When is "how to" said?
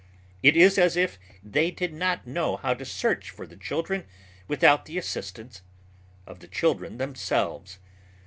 2.57-2.83